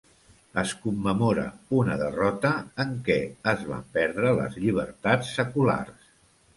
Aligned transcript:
Es 0.61 0.71
commemora 0.85 1.43
una 1.81 1.99
derrota 2.01 2.55
en 2.87 2.97
què 3.11 3.21
es 3.55 3.63
van 3.71 3.87
perdre 4.01 4.35
les 4.43 4.61
llibertats 4.67 5.35
seculars. 5.41 6.15